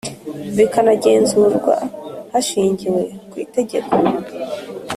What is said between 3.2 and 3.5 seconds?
ku